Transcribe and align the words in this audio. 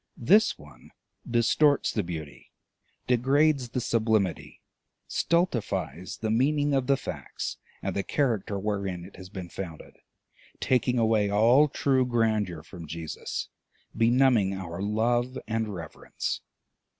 This 0.17 0.57
one 0.57 0.89
distorts 1.29 1.91
the 1.93 2.01
beauty, 2.01 2.51
degrades 3.05 3.69
the 3.69 3.79
sublimity, 3.79 4.59
stultifies 5.07 6.17
the 6.21 6.31
meaning 6.31 6.73
of 6.73 6.87
the 6.87 6.97
facts 6.97 7.57
and 7.83 7.95
the 7.95 8.01
character 8.01 8.57
wherein 8.57 9.05
it 9.05 9.17
has 9.17 9.29
been 9.29 9.47
founded, 9.49 9.97
taking 10.59 10.97
away 10.97 11.29
all 11.29 11.67
true 11.67 12.03
grandeur 12.03 12.63
from 12.63 12.87
Jesus, 12.87 13.49
benumbing 13.95 14.55
our 14.55 14.81
love 14.81 15.37
and 15.47 15.67
reverence. 15.71 16.41